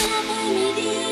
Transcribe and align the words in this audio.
Have 0.00 0.30
any 0.30 0.74
deal. 0.76 1.07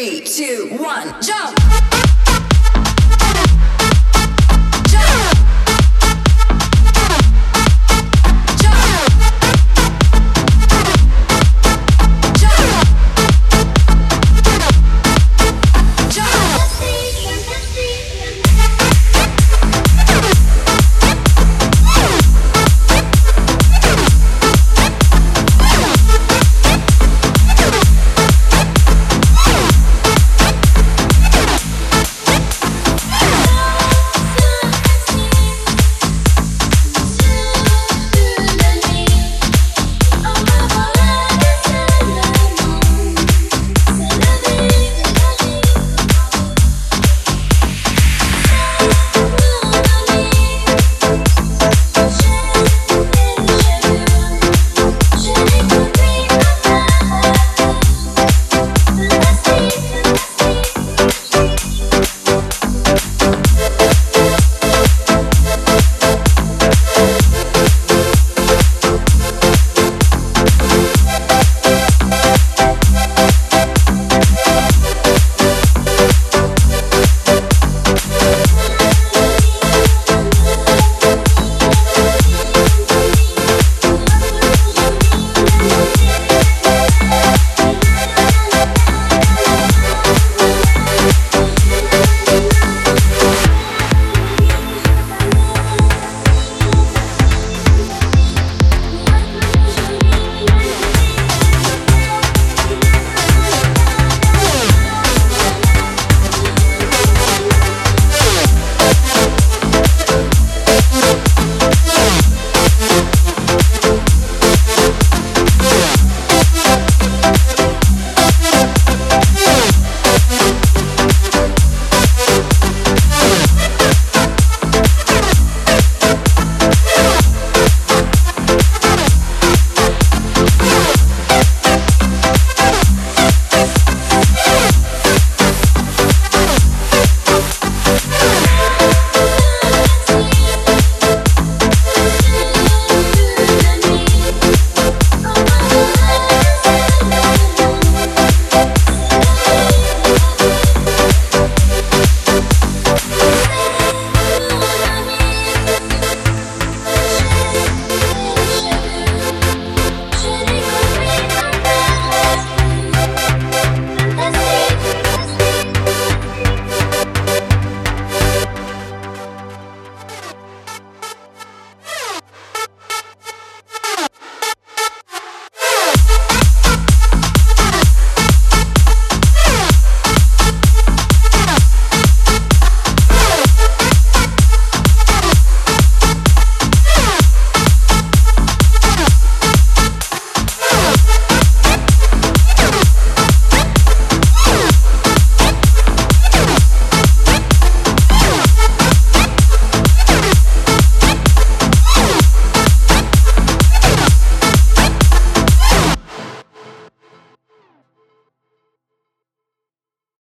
Three, 0.00 0.20
two, 0.22 0.68
one, 0.78 1.12
jump! 1.20 1.99